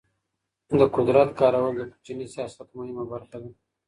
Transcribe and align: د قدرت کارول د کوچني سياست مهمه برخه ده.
د 0.79 0.81
قدرت 0.95 1.29
کارول 1.39 1.73
د 1.77 1.81
کوچني 1.91 2.25
سياست 2.33 2.67
مهمه 2.77 3.03
برخه 3.11 3.37
ده. 3.43 3.49